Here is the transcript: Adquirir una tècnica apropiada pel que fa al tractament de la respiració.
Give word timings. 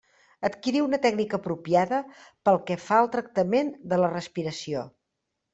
Adquirir 0.47 0.79
una 0.85 0.99
tècnica 1.03 1.39
apropiada 1.41 1.99
pel 2.49 2.59
que 2.71 2.79
fa 2.89 2.97
al 3.03 3.13
tractament 3.17 3.73
de 3.93 4.01
la 4.03 4.11
respiració. 4.19 4.87